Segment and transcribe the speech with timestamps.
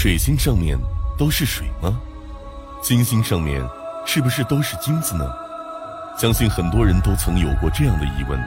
[0.00, 0.78] 水星上面
[1.18, 2.00] 都是水吗？
[2.80, 3.60] 金星上面
[4.06, 5.28] 是不是都是金子呢？
[6.16, 8.40] 相信很多人都曾有过这样的疑问。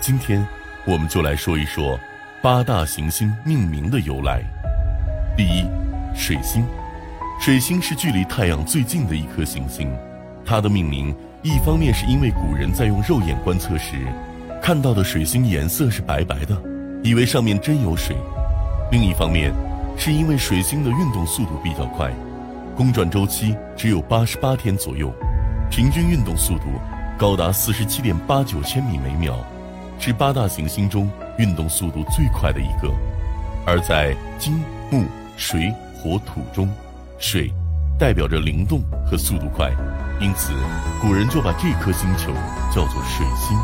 [0.00, 0.44] 今天，
[0.84, 1.96] 我们就来说一说
[2.42, 4.42] 八大行星命名的由来。
[5.36, 5.64] 第一，
[6.12, 6.66] 水星。
[7.40, 9.88] 水星是距离太阳最近的一颗行星，
[10.44, 13.94] 它的命名一方面是因为古人在用肉眼观测时，
[14.60, 16.60] 看到的水星颜色是白白的，
[17.04, 18.16] 以为上面真有水；
[18.90, 19.54] 另一方面，
[19.96, 22.12] 是因为水星的运动速度比较快，
[22.76, 25.12] 公转周期只有八十八天左右，
[25.70, 26.64] 平均运动速度
[27.18, 29.34] 高达四十七点八九千米每秒，
[29.98, 32.92] 是八大行星中运动速度最快的一个。
[33.66, 35.04] 而在金木
[35.36, 36.68] 水火土中，
[37.18, 37.52] 水
[37.98, 39.70] 代表着灵动和速度快，
[40.20, 40.52] 因此
[41.00, 42.30] 古人就把这颗星球
[42.70, 43.58] 叫做水星。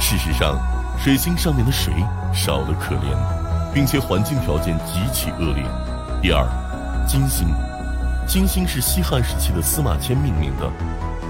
[0.00, 0.58] 事实上，
[0.98, 1.92] 水星上面的水
[2.34, 3.14] 少得可怜，
[3.76, 5.62] 并且环境条件极其恶劣。
[6.22, 6.48] 第二，
[7.06, 7.46] 金星，
[8.26, 10.66] 金星是西汉时期的司马迁命名的。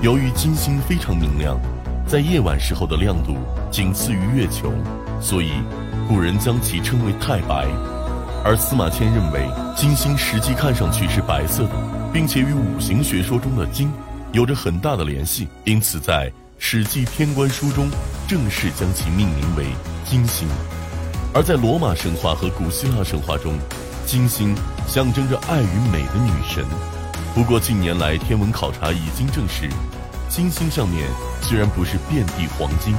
[0.01, 1.59] 由于金星非常明亮，
[2.07, 3.37] 在夜晚时候的亮度
[3.69, 4.73] 仅次于月球，
[5.21, 5.55] 所以
[6.07, 7.67] 古人将其称为太白。
[8.45, 9.45] 而司马迁认为，
[9.75, 11.73] 金星实际看上去是白色的，
[12.13, 13.93] 并且与五行学说中的金
[14.31, 17.91] 有着很大的联系，因此在《史记·天官书》中
[18.29, 19.67] 正式将其命名为
[20.05, 20.47] 金星。
[21.37, 23.59] 而在罗马神话和古希腊神话中，
[24.07, 24.57] 金星
[24.89, 26.65] 象征着爱与美的女神。
[27.35, 29.69] 不过近年来天文考察已经证实，
[30.31, 31.07] 金星上面
[31.43, 32.97] 虽然不是遍地黄金，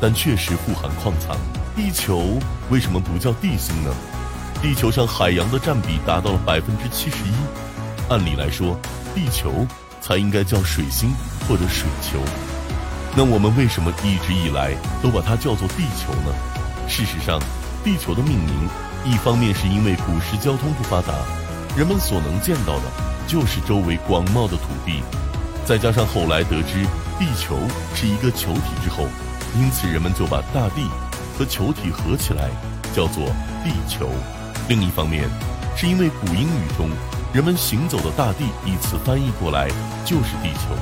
[0.00, 1.36] 但确实富含矿藏。
[1.76, 2.40] 地球
[2.70, 3.94] 为什么不叫地星呢？
[4.62, 7.34] 地球上海洋的占比达到了百分之七十一，
[8.08, 8.80] 按理来说，
[9.14, 9.66] 地球
[10.00, 11.10] 才应该叫水星
[11.46, 12.18] 或者水球。
[13.14, 16.34] 那我们为什么一直以来都把它叫做地球呢？
[16.88, 17.38] 事实上，
[17.84, 18.68] 地球的命名
[19.04, 21.12] 一方面是因为古时交通不发达，
[21.76, 22.84] 人们所能见到的
[23.28, 25.02] 就是周围广袤的土地，
[25.66, 26.82] 再加上后来得知
[27.18, 27.58] 地球
[27.94, 29.06] 是一个球体之后，
[29.54, 30.88] 因此人们就把大地
[31.38, 32.48] 和球体合起来
[32.94, 33.26] 叫做
[33.62, 34.08] 地球。
[34.66, 35.28] 另一方面，
[35.76, 36.88] 是因为古英语中
[37.34, 39.68] “人们行走的大地”一词翻译过来
[40.06, 40.74] 就是地球。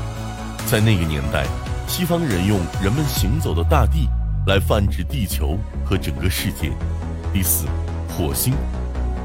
[0.70, 1.44] 在那个年代，
[1.88, 4.08] 西方人用“人们行走的大地”
[4.44, 6.72] 来泛指地球和整个世界。
[7.32, 7.64] 第四，
[8.08, 8.52] 火星。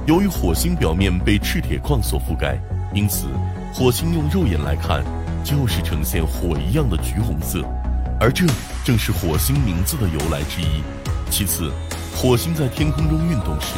[0.05, 2.59] 由于火星表面被赤铁矿所覆盖，
[2.94, 3.25] 因此
[3.73, 5.03] 火星用肉眼来看
[5.44, 7.63] 就是呈现火一样的橘红色，
[8.19, 8.45] 而这
[8.85, 10.83] 正是火星名字的由来之一。
[11.31, 11.72] 其次，
[12.16, 13.73] 火星在天空中运动时。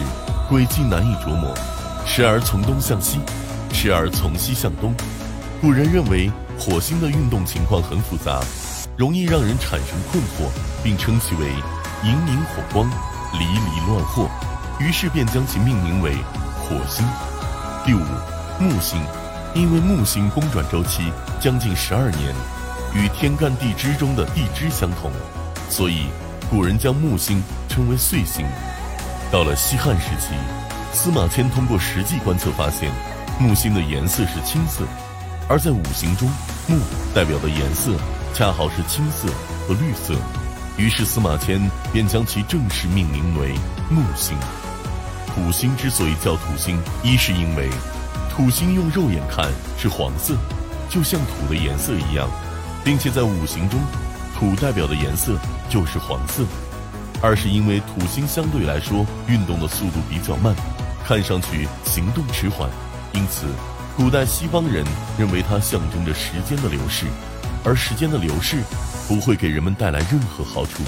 [0.49, 1.55] 轨迹难以琢磨，
[2.05, 3.19] 时而从东向西，
[3.71, 4.93] 时而从西向东。
[5.61, 8.41] 古人认为火星的运动情况很复杂，
[8.97, 10.51] 容易让人产生困惑，
[10.83, 11.47] 并称其为
[12.03, 12.85] “隐隐火光，
[13.31, 14.27] 离离乱惑”，
[14.77, 16.17] 于是便将其命名为
[16.59, 17.07] 火星。
[17.85, 18.01] 第五，
[18.59, 19.01] 木星，
[19.55, 22.35] 因为木星公转周期将近十二年，
[22.93, 25.09] 与天干地支中的地支相同，
[25.69, 26.07] 所以
[26.49, 28.45] 古人将木星称为岁星。
[29.31, 30.33] 到了西汉时期，
[30.91, 32.91] 司马迁通过实际观测发现，
[33.39, 34.83] 木星的颜色是青色，
[35.49, 36.29] 而在五行中，
[36.67, 36.77] 木
[37.13, 37.91] 代表的颜色
[38.35, 39.27] 恰好是青色
[39.67, 40.13] 和绿色，
[40.77, 41.59] 于是司马迁
[41.91, 43.55] 便将其正式命名为
[43.89, 44.37] 木星。
[45.33, 47.67] 土星之所以叫土星，一是因为
[48.29, 50.35] 土星用肉眼看是黄色，
[50.87, 52.29] 就像土的颜色一样，
[52.83, 53.79] 并且在五行中，
[54.37, 55.35] 土代表的颜色
[55.67, 56.43] 就是黄色。
[57.21, 60.55] 二是因为土星相对来说运动的速度比较慢，
[61.03, 62.69] 看上去行动迟缓，
[63.13, 63.47] 因此
[63.99, 64.85] 古代西方人
[65.17, 67.05] 认为它象征着时间的流逝，
[67.65, 68.63] 而时间的流逝
[69.09, 70.83] 不会给人们带来任何好处，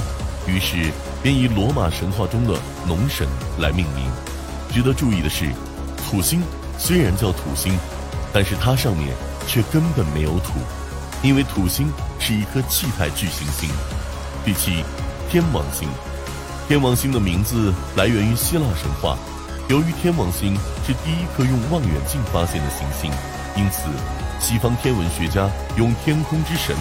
[0.47, 0.89] 于是
[1.21, 2.57] 便以罗马神话中的
[2.87, 3.27] 农神
[3.59, 4.09] 来命名。
[4.71, 5.51] 值得注意的是，
[5.97, 6.41] 土星
[6.77, 7.77] 虽然叫土星，
[8.31, 9.13] 但是它上面
[9.45, 10.53] 却根本没有土，
[11.21, 13.69] 因为土星是一颗气态巨行星。
[14.45, 14.85] 第七，
[15.29, 15.89] 天王星。
[16.69, 19.17] 天王星的名字来源于希腊神话。
[19.71, 20.53] 由于天王星
[20.85, 23.09] 是第一颗用望远镜发现的行星，
[23.55, 23.89] 因此
[24.37, 26.75] 西方天文学家用天空之神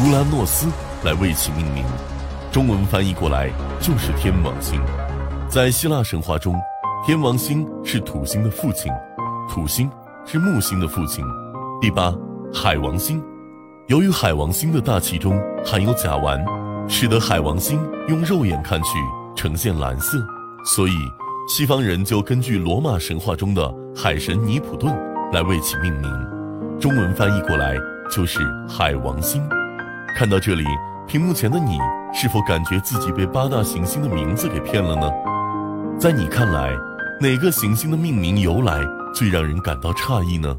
[0.00, 0.68] 乌拉诺斯
[1.02, 1.84] 来为其命名。
[2.52, 3.50] 中文翻译过来
[3.80, 4.80] 就是天王星。
[5.48, 6.54] 在希腊神话中，
[7.04, 8.92] 天王星是土星的父亲，
[9.50, 9.90] 土星
[10.24, 11.24] 是木星的父亲。
[11.80, 12.14] 第八，
[12.54, 13.20] 海王星。
[13.88, 16.40] 由于海王星的大气中含有甲烷，
[16.88, 18.90] 使得海王星用肉眼看去。
[19.34, 20.16] 呈现蓝色，
[20.64, 20.92] 所以
[21.48, 24.92] 西方人就根据罗马神话中的海神尼普顿
[25.32, 26.10] 来为其命名，
[26.80, 27.76] 中文翻译过来
[28.10, 29.40] 就是海王星。
[30.16, 30.64] 看到这里，
[31.06, 31.78] 屏幕前的你
[32.12, 35.08] 是否感觉自己被八大行星的名字给骗了呢？
[36.00, 36.74] 在你看来，
[37.20, 38.80] 哪个行星的命名由来
[39.14, 40.52] 最让人感到诧异呢？